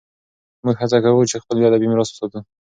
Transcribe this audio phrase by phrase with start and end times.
[0.63, 2.39] موږ هڅه کوو چې خپل ادبي میراث وساتو.